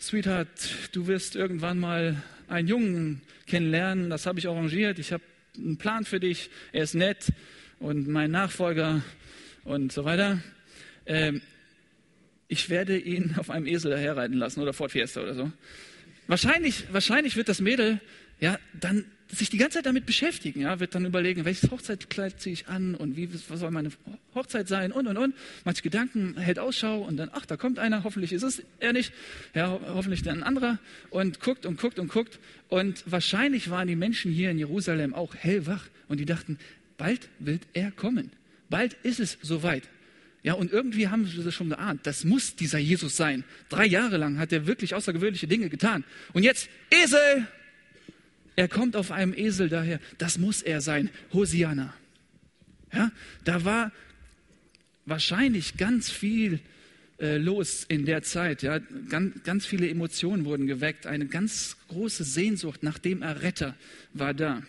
[0.00, 0.48] Sweetheart,
[0.92, 5.24] du wirst irgendwann mal einen Jungen kennenlernen, das habe ich arrangiert, ich habe
[5.56, 7.32] einen Plan für dich, er ist nett
[7.80, 9.02] und mein Nachfolger
[9.64, 10.40] und so weiter.
[11.04, 11.42] Ähm,
[12.46, 15.50] ich werde ihn auf einem Esel daherreiten lassen oder Ford Fiesta oder so.
[16.28, 18.00] Wahrscheinlich, wahrscheinlich wird das Mädel
[18.38, 22.52] ja dann sich die ganze Zeit damit beschäftigen, ja, wird dann überlegen, welches Hochzeitskleid ziehe
[22.52, 23.90] ich an und wie was soll meine
[24.34, 25.34] Hochzeit sein und und und.
[25.64, 29.12] Manche Gedanken hält Ausschau und dann, ach, da kommt einer, hoffentlich ist es er nicht,
[29.54, 30.78] ja, hoffentlich dann ein anderer
[31.10, 32.38] und guckt und guckt und guckt.
[32.68, 36.58] Und wahrscheinlich waren die Menschen hier in Jerusalem auch hellwach und die dachten,
[36.96, 38.30] bald wird er kommen.
[38.70, 39.84] Bald ist es soweit.
[40.42, 42.06] Ja, und irgendwie haben sie das schon geahnt.
[42.06, 43.44] Das muss dieser Jesus sein.
[43.68, 46.04] Drei Jahre lang hat er wirklich außergewöhnliche Dinge getan.
[46.32, 47.46] Und jetzt, Esel!
[48.58, 50.00] Er kommt auf einem Esel daher.
[50.18, 51.10] Das muss er sein.
[51.32, 51.94] Hosianna.
[52.92, 53.12] Ja,
[53.44, 53.92] da war
[55.06, 56.58] wahrscheinlich ganz viel
[57.20, 58.64] äh, los in der Zeit.
[58.64, 61.06] Ja, ganz, ganz viele Emotionen wurden geweckt.
[61.06, 63.76] Eine ganz große Sehnsucht nach dem Erretter
[64.12, 64.64] war da.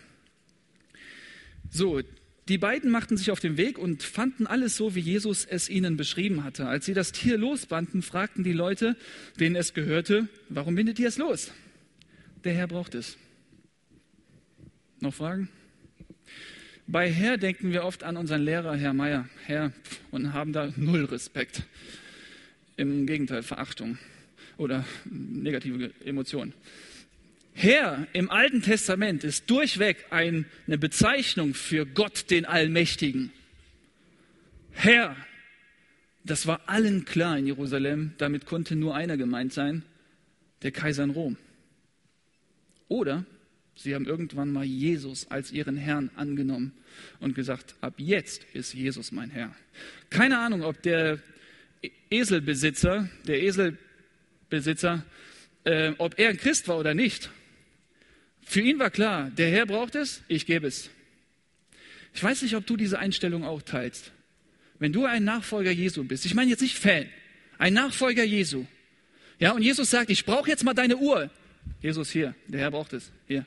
[1.68, 2.00] So,
[2.48, 5.96] die beiden machten sich auf den Weg und fanden alles so, wie Jesus es ihnen
[5.96, 6.68] beschrieben hatte.
[6.68, 8.96] Als sie das Tier losbanden, fragten die Leute,
[9.40, 11.50] denen es gehörte, warum bindet ihr es los?
[12.44, 13.16] Der Herr braucht es.
[15.02, 15.48] Noch Fragen?
[16.86, 19.72] Bei Herr denken wir oft an unseren Lehrer, Herr Meier, Herr,
[20.10, 21.62] und haben da null Respekt.
[22.76, 23.96] Im Gegenteil, Verachtung
[24.58, 26.52] oder negative Emotionen.
[27.54, 33.32] Herr im Alten Testament ist durchweg eine Bezeichnung für Gott, den Allmächtigen.
[34.72, 35.16] Herr,
[36.24, 39.82] das war allen klar in Jerusalem, damit konnte nur einer gemeint sein,
[40.60, 41.38] der Kaiser in Rom.
[42.88, 43.24] Oder
[43.82, 46.72] sie haben irgendwann mal Jesus als ihren Herrn angenommen
[47.18, 49.54] und gesagt, ab jetzt ist Jesus mein Herr.
[50.10, 51.18] Keine Ahnung, ob der
[52.10, 55.04] Eselbesitzer, der Eselbesitzer,
[55.64, 57.30] äh, ob er ein Christ war oder nicht.
[58.42, 60.90] Für ihn war klar, der Herr braucht es, ich gebe es.
[62.12, 64.12] Ich weiß nicht, ob du diese Einstellung auch teilst.
[64.78, 67.06] Wenn du ein Nachfolger Jesu bist, ich meine jetzt nicht Fan,
[67.58, 68.66] ein Nachfolger Jesu.
[69.38, 71.30] Ja, und Jesus sagt, ich brauche jetzt mal deine Uhr.
[71.80, 73.46] Jesus hier, der Herr braucht es, hier.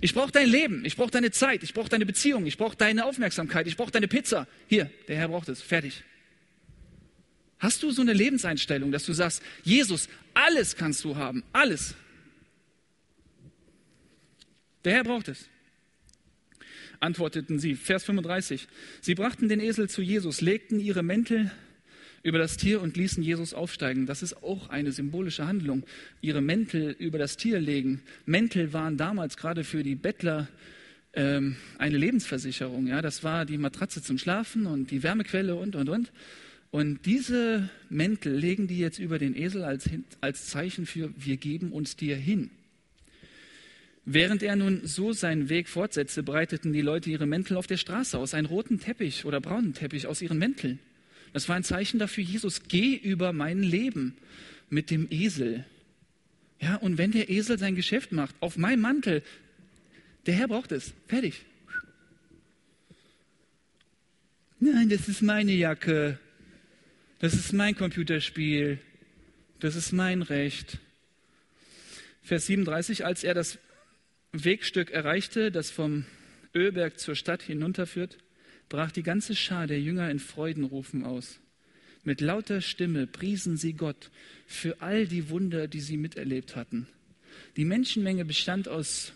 [0.00, 3.04] Ich brauche dein Leben, ich brauche deine Zeit, ich brauche deine Beziehung, ich brauche deine
[3.04, 4.46] Aufmerksamkeit, ich brauche deine Pizza.
[4.68, 6.02] Hier, der Herr braucht es, fertig.
[7.58, 11.94] Hast du so eine Lebenseinstellung, dass du sagst, Jesus, alles kannst du haben, alles.
[14.84, 15.48] Der Herr braucht es.
[17.00, 17.74] antworteten sie.
[17.74, 18.68] Vers 35.
[19.00, 21.50] Sie brachten den Esel zu Jesus, legten ihre Mäntel
[22.24, 24.06] über das Tier und ließen Jesus aufsteigen.
[24.06, 25.84] Das ist auch eine symbolische Handlung.
[26.22, 28.00] Ihre Mäntel über das Tier legen.
[28.24, 30.48] Mäntel waren damals gerade für die Bettler
[31.12, 32.86] ähm, eine Lebensversicherung.
[32.86, 36.12] Ja, das war die Matratze zum Schlafen und die Wärmequelle und und und.
[36.70, 39.88] Und diese Mäntel legen die jetzt über den Esel als,
[40.22, 42.50] als Zeichen für wir geben uns dir hin.
[44.06, 48.18] Während er nun so seinen Weg fortsetzte, breiteten die Leute ihre Mäntel auf der Straße
[48.18, 50.78] aus, einen roten Teppich oder braunen Teppich aus ihren Mänteln.
[51.34, 54.16] Das war ein Zeichen dafür, Jesus, geh über mein Leben
[54.70, 55.64] mit dem Esel.
[56.60, 59.20] Ja, und wenn der Esel sein Geschäft macht, auf meinem Mantel,
[60.26, 60.94] der Herr braucht es.
[61.08, 61.44] Fertig.
[64.60, 66.20] Nein, das ist meine Jacke.
[67.18, 68.78] Das ist mein Computerspiel.
[69.58, 70.78] Das ist mein Recht.
[72.22, 73.58] Vers 37, als er das
[74.30, 76.06] Wegstück erreichte, das vom
[76.54, 78.18] Ölberg zur Stadt hinunterführt,
[78.68, 81.40] brach die ganze Schar der Jünger in Freudenrufen aus.
[82.02, 84.10] Mit lauter Stimme priesen sie Gott
[84.46, 86.86] für all die Wunder, die sie miterlebt hatten.
[87.56, 89.12] Die Menschenmenge bestand aus,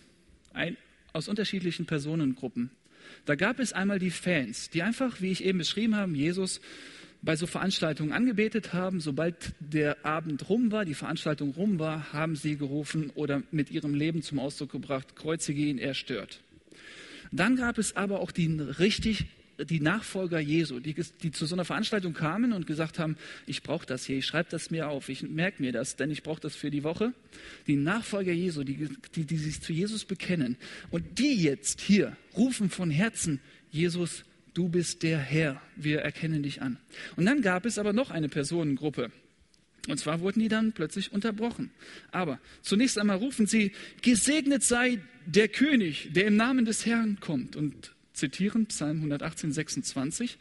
[0.53, 0.77] ein,
[1.13, 2.71] aus unterschiedlichen Personengruppen.
[3.27, 6.61] Da gab es einmal die Fans, die einfach, wie ich eben beschrieben habe, Jesus
[7.21, 9.01] bei so Veranstaltungen angebetet haben.
[9.01, 13.95] Sobald der Abend rum war, die Veranstaltung rum war, haben sie gerufen oder mit ihrem
[13.95, 16.41] Leben zum Ausdruck gebracht, kreuzige ihn, er stört.
[17.33, 19.27] Dann gab es aber auch die richtig
[19.65, 23.17] die Nachfolger Jesu, die, die, zu so einer Veranstaltung kamen und gesagt haben,
[23.47, 26.23] ich brauche das hier, ich schreibe das mir auf, ich merke mir das, denn ich
[26.23, 27.13] brauche das für die Woche.
[27.67, 30.57] Die Nachfolger Jesu, die, die, die sich zu Jesus bekennen
[30.91, 33.41] und die jetzt hier rufen von Herzen,
[33.71, 36.79] Jesus, du bist der Herr, wir erkennen dich an.
[37.17, 39.11] Und dann gab es aber noch eine Personengruppe.
[39.89, 41.71] Und zwar wurden die dann plötzlich unterbrochen.
[42.13, 47.57] Aber zunächst einmal rufen sie, gesegnet sei der König, der im Namen des Herrn kommt.
[47.57, 50.39] Und zitieren Psalm 118, 26,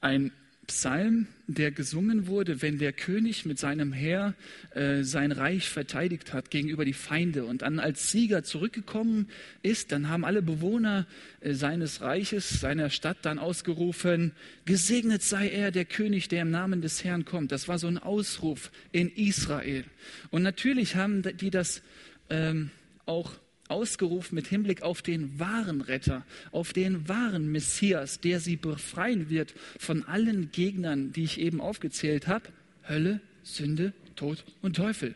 [0.00, 0.32] ein
[0.68, 4.34] Psalm, der gesungen wurde, wenn der König mit seinem Heer
[4.74, 9.30] äh, sein Reich verteidigt hat gegenüber die Feinde und dann als Sieger zurückgekommen
[9.62, 11.06] ist, dann haben alle Bewohner
[11.40, 14.32] äh, seines Reiches, seiner Stadt dann ausgerufen,
[14.66, 17.50] gesegnet sei er, der König, der im Namen des Herrn kommt.
[17.50, 19.84] Das war so ein Ausruf in Israel.
[20.30, 21.80] Und natürlich haben die das
[22.28, 22.70] ähm,
[23.06, 23.32] auch
[23.68, 29.54] ausgerufen mit Hinblick auf den wahren Retter, auf den wahren Messias, der sie befreien wird
[29.78, 32.48] von allen Gegnern, die ich eben aufgezählt habe.
[32.88, 35.14] Hölle, Sünde, Tod und Teufel.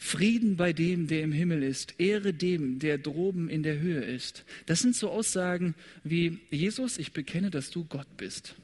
[0.00, 4.44] Frieden bei dem, der im Himmel ist, Ehre dem, der droben in der Höhe ist.
[4.66, 5.74] Das sind so Aussagen
[6.04, 8.54] wie, Jesus, ich bekenne, dass du Gott bist.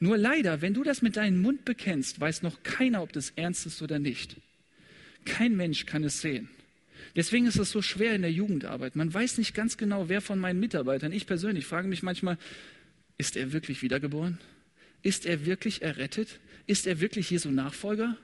[0.00, 3.64] Nur leider, wenn du das mit deinem Mund bekennst, weiß noch keiner, ob das ernst
[3.64, 4.36] ist oder nicht.
[5.24, 6.48] Kein Mensch kann es sehen.
[7.16, 8.96] Deswegen ist es so schwer in der Jugendarbeit.
[8.96, 12.38] Man weiß nicht ganz genau, wer von meinen Mitarbeitern, ich persönlich frage mich manchmal,
[13.18, 14.38] ist er wirklich wiedergeboren?
[15.02, 16.40] Ist er wirklich errettet?
[16.66, 18.16] Ist er wirklich Jesu Nachfolger?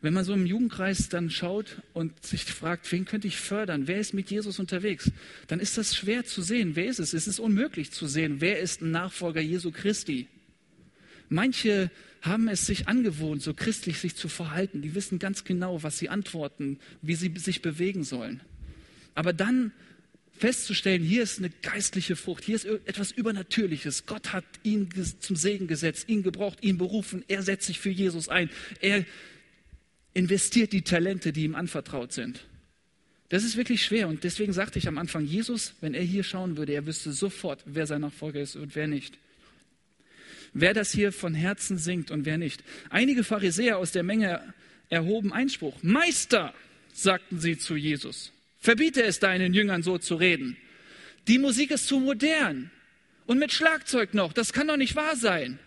[0.00, 3.86] Wenn man so im Jugendkreis dann schaut und sich fragt, wen könnte ich fördern?
[3.86, 5.12] Wer ist mit Jesus unterwegs?
[5.46, 6.74] Dann ist das schwer zu sehen.
[6.74, 7.12] Wer ist es?
[7.12, 10.26] Es ist unmöglich zu sehen, wer ist ein Nachfolger Jesu Christi.
[11.28, 11.90] Manche
[12.22, 14.80] haben es sich angewohnt, so christlich sich zu verhalten.
[14.80, 18.40] Die wissen ganz genau, was sie antworten, wie sie sich bewegen sollen.
[19.14, 19.72] Aber dann
[20.38, 24.06] festzustellen, hier ist eine geistliche Frucht, hier ist etwas Übernatürliches.
[24.06, 24.88] Gott hat ihn
[25.20, 27.24] zum Segen gesetzt, ihn gebraucht, ihn berufen.
[27.28, 28.50] Er setzt sich für Jesus ein.
[28.80, 29.04] Er
[30.14, 32.44] investiert die Talente, die ihm anvertraut sind.
[33.28, 36.58] Das ist wirklich schwer und deswegen sagte ich am Anfang, Jesus, wenn er hier schauen
[36.58, 39.18] würde, er wüsste sofort, wer sein Nachfolger ist und wer nicht
[40.52, 42.62] wer das hier von Herzen singt und wer nicht.
[42.90, 44.54] Einige Pharisäer aus der Menge
[44.88, 45.82] erhoben Einspruch.
[45.82, 46.54] Meister,
[46.92, 50.56] sagten sie zu Jesus, verbiete es deinen Jüngern so zu reden.
[51.28, 52.70] Die Musik ist zu modern
[53.26, 54.32] und mit Schlagzeug noch.
[54.32, 55.58] Das kann doch nicht wahr sein.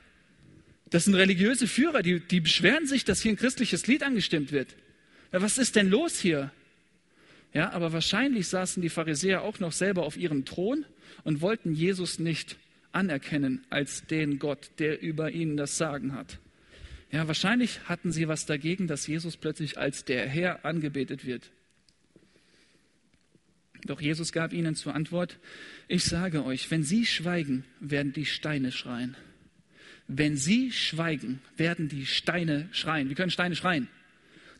[0.90, 4.76] Das sind religiöse Führer, die, die beschweren sich, dass hier ein christliches Lied angestimmt wird.
[5.32, 6.52] Ja, was ist denn los hier?
[7.54, 10.86] Ja, aber wahrscheinlich saßen die Pharisäer auch noch selber auf ihrem Thron
[11.24, 12.58] und wollten Jesus nicht
[12.96, 16.40] anerkennen als den Gott, der über ihnen das Sagen hat.
[17.12, 21.52] Ja, wahrscheinlich hatten sie was dagegen, dass Jesus plötzlich als der Herr angebetet wird.
[23.86, 25.38] Doch Jesus gab ihnen zur Antwort,
[25.88, 29.16] ich sage euch, wenn sie schweigen, werden die Steine schreien.
[30.08, 33.10] Wenn sie schweigen, werden die Steine schreien.
[33.10, 33.88] Wie können Steine schreien?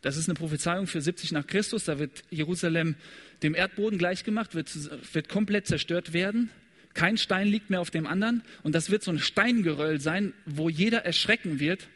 [0.02, 1.84] Das ist eine Prophezeiung für 70 nach Christus.
[1.84, 2.94] Da wird Jerusalem
[3.42, 4.72] dem Erdboden gleichgemacht, wird,
[5.14, 6.50] wird komplett zerstört werden.
[6.96, 10.68] Kein Stein liegt mehr auf dem anderen und das wird so ein Steingeröll sein, wo
[10.68, 11.88] jeder erschrecken wird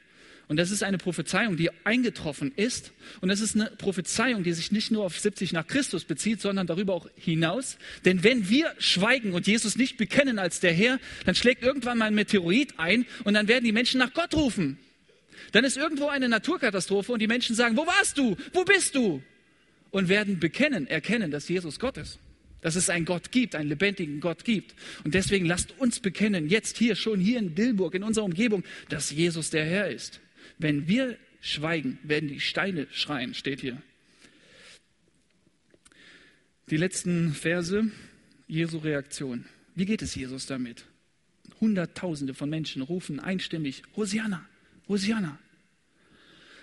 [0.51, 2.91] Und das ist eine Prophezeiung, die eingetroffen ist.
[3.21, 6.67] Und das ist eine Prophezeiung, die sich nicht nur auf 70 nach Christus bezieht, sondern
[6.67, 7.79] darüber auch hinaus.
[8.05, 12.07] Denn wenn wir schweigen und Jesus nicht bekennen als der Herr, dann schlägt irgendwann mal
[12.07, 14.77] ein Meteorit ein und dann werden die Menschen nach Gott rufen.
[15.53, 18.37] Dann ist irgendwo eine Naturkatastrophe und die Menschen sagen, wo warst du?
[18.53, 19.23] Wo bist du?
[19.93, 22.19] Und werden bekennen, erkennen, dass Jesus Gott ist.
[22.61, 24.75] Dass es einen Gott gibt, einen lebendigen Gott gibt.
[25.05, 29.11] Und deswegen lasst uns bekennen, jetzt hier, schon hier in Dilburg, in unserer Umgebung, dass
[29.11, 30.21] Jesus der Herr ist.
[30.59, 33.81] Wenn wir schweigen, werden die Steine schreien, steht hier.
[36.69, 37.91] Die letzten Verse,
[38.47, 39.47] Jesu Reaktion.
[39.75, 40.85] Wie geht es Jesus damit?
[41.61, 44.47] Hunderttausende von Menschen rufen einstimmig, Hosianna,
[44.89, 45.39] Hosianna.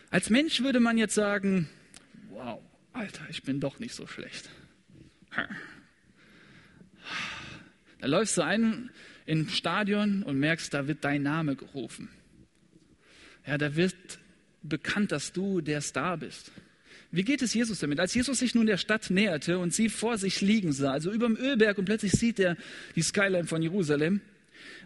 [0.09, 1.67] Als Mensch würde man jetzt sagen,
[2.29, 2.61] wow,
[2.93, 4.49] Alter, ich bin doch nicht so schlecht.
[7.99, 8.89] Da läufst du ein
[9.25, 12.09] im Stadion und merkst, da wird dein Name gerufen.
[13.45, 13.95] Ja, da wird
[14.63, 16.51] bekannt, dass du der Star bist.
[17.11, 17.99] Wie geht es Jesus damit?
[17.99, 21.27] Als Jesus sich nun der Stadt näherte und sie vor sich liegen sah, also über
[21.27, 22.57] dem Ölberg und plötzlich sieht er
[22.95, 24.21] die Skyline von Jerusalem,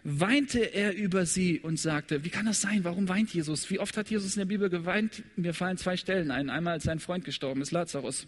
[0.04, 2.84] weinte er über sie und sagte, wie kann das sein?
[2.84, 3.70] Warum weint Jesus?
[3.70, 5.22] Wie oft hat Jesus in der Bibel geweint?
[5.36, 6.50] Mir fallen zwei Stellen ein.
[6.50, 8.26] Einmal, als sein Freund gestorben ist, Lazarus.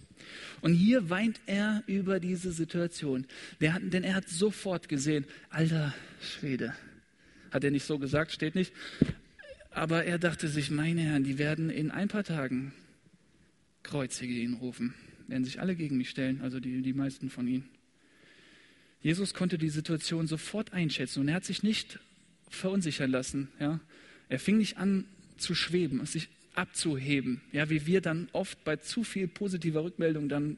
[0.60, 3.26] Und hier weint er über diese Situation.
[3.60, 6.74] Hat, denn er hat sofort gesehen, alter Schwede.
[7.50, 8.72] Hat er nicht so gesagt, steht nicht.
[9.70, 12.72] Aber er dachte sich, meine Herren, die werden in ein paar Tagen
[13.82, 14.94] Kreuzige ihn rufen,
[15.26, 17.68] werden sich alle gegen mich stellen, also die, die meisten von ihnen.
[19.04, 22.00] Jesus konnte die Situation sofort einschätzen und er hat sich nicht
[22.48, 23.48] verunsichern lassen.
[23.60, 23.78] Ja?
[24.30, 25.04] Er fing nicht an
[25.36, 30.56] zu schweben, sich abzuheben, ja, wie wir dann oft bei zu viel positiver Rückmeldung dann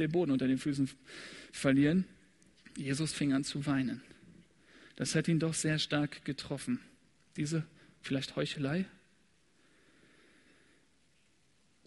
[0.00, 0.90] den Boden unter den Füßen
[1.52, 2.04] verlieren.
[2.76, 4.02] Jesus fing an zu weinen.
[4.96, 6.80] Das hat ihn doch sehr stark getroffen.
[7.36, 7.64] Diese
[8.00, 8.86] vielleicht Heuchelei?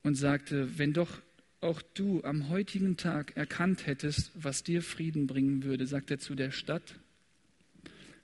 [0.03, 1.19] Und sagte, wenn doch
[1.65, 6.36] auch du am heutigen Tag erkannt hättest, was dir Frieden bringen würde, sagt er zu
[6.36, 6.95] der Stadt,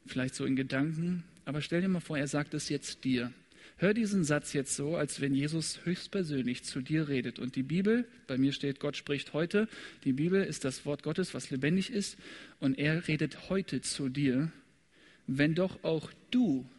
[0.05, 3.33] vielleicht so in Gedanken, aber stell dir mal vor, er sagt es jetzt dir.
[3.77, 7.39] Hör diesen Satz jetzt so, als wenn Jesus höchstpersönlich zu dir redet.
[7.39, 9.67] Und die Bibel, bei mir steht, Gott spricht heute,
[10.03, 12.17] die Bibel ist das Wort Gottes, was lebendig ist,
[12.59, 14.51] und er redet heute zu dir,
[15.25, 16.69] wenn doch auch du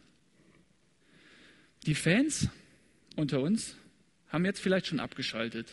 [1.85, 2.47] die Fans
[3.17, 3.75] unter uns
[4.29, 5.67] haben jetzt vielleicht schon abgeschaltet.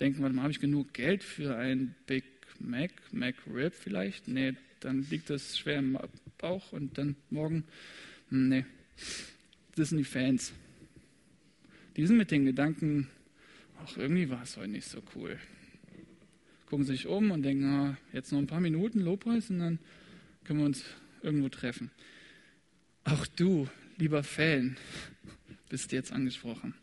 [0.00, 2.24] Denken, warte mal, habe ich genug Geld für ein Big
[2.60, 4.28] Mac, McRib vielleicht?
[4.28, 5.98] Nee, dann liegt das schwer im
[6.38, 7.64] Bauch und dann morgen,
[8.30, 8.64] hm, nee,
[9.74, 10.52] das sind die Fans.
[11.96, 13.08] Die sind mit den Gedanken,
[13.84, 15.36] ach, irgendwie war es heute nicht so cool.
[16.66, 19.78] Gucken sich um und denken, ah, jetzt noch ein paar Minuten Lobpreis und dann
[20.44, 20.84] können wir uns
[21.22, 21.90] irgendwo treffen.
[23.04, 24.76] Auch du lieber Fan,
[25.68, 26.74] bist jetzt angesprochen.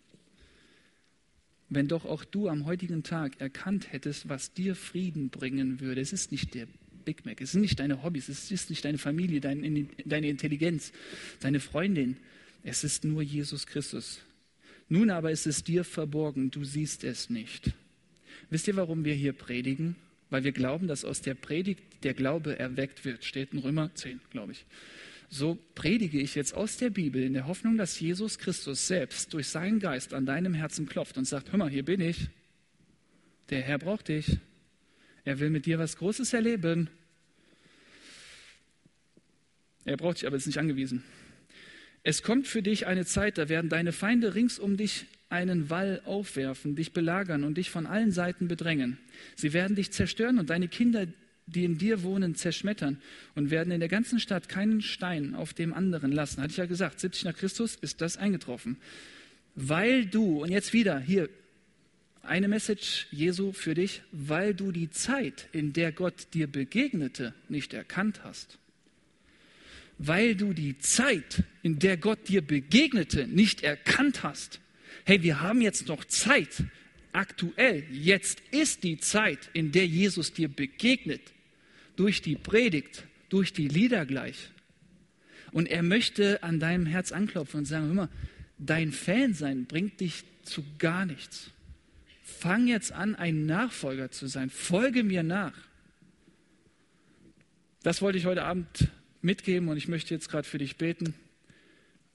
[1.75, 6.13] Wenn doch auch du am heutigen Tag erkannt hättest, was dir Frieden bringen würde, es
[6.13, 6.67] ist nicht der
[7.03, 10.93] Big Mac, es sind nicht deine Hobbys, es ist nicht deine Familie, dein, deine Intelligenz,
[11.41, 12.15] deine Freundin,
[12.63, 14.21] es ist nur Jesus Christus.
[14.88, 17.73] Nun aber ist es dir verborgen, du siehst es nicht.
[18.49, 19.97] Wisst ihr, warum wir hier predigen?
[20.29, 23.25] Weil wir glauben, dass aus der Predigt der Glaube erweckt wird.
[23.25, 24.65] Steht in Römer 10, glaube ich
[25.29, 29.47] so predige ich jetzt aus der Bibel in der Hoffnung, dass Jesus Christus selbst durch
[29.47, 32.29] seinen Geist an deinem Herzen klopft und sagt, hör mal, hier bin ich.
[33.49, 34.38] Der Herr braucht dich.
[35.23, 36.89] Er will mit dir was Großes erleben.
[39.83, 41.03] Er braucht dich aber ist nicht angewiesen.
[42.03, 46.01] Es kommt für dich eine Zeit, da werden deine Feinde rings um dich einen Wall
[46.05, 48.99] aufwerfen, dich belagern und dich von allen Seiten bedrängen.
[49.35, 51.07] Sie werden dich zerstören und deine Kinder
[51.47, 52.99] die in dir wohnen, zerschmettern
[53.36, 56.41] und werden in der ganzen Stadt keinen Stein auf dem anderen lassen.
[56.41, 58.77] Hatte ich ja gesagt, 70 nach Christus ist das eingetroffen.
[59.53, 61.29] Weil du, und jetzt wieder hier
[62.23, 67.73] eine Message Jesu für dich, weil du die Zeit, in der Gott dir begegnete, nicht
[67.73, 68.58] erkannt hast.
[69.99, 74.60] Weil du die Zeit, in der Gott dir begegnete, nicht erkannt hast.
[75.05, 76.63] Hey, wir haben jetzt noch Zeit.
[77.13, 81.35] Aktuell, jetzt ist die Zeit, in der Jesus dir begegnet
[81.95, 84.50] durch die Predigt, durch die Lieder gleich.
[85.52, 88.10] Und er möchte an deinem Herz anklopfen und sagen, hör mal,
[88.58, 91.52] dein Fan sein bringt dich zu gar nichts.
[92.23, 94.50] Fang jetzt an, ein Nachfolger zu sein.
[94.50, 95.54] Folge mir nach.
[97.83, 98.89] Das wollte ich heute Abend
[99.21, 101.13] mitgeben und ich möchte jetzt gerade für dich beten.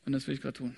[0.05, 0.77] Und das will ich gerade tun.